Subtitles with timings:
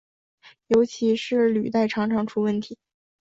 [0.65, 2.75] 尤其是履带常常出问题。